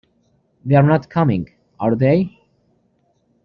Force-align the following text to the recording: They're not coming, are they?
They're 0.65 0.81
not 0.81 1.11
coming, 1.11 1.51
are 1.79 1.93
they? 1.95 2.39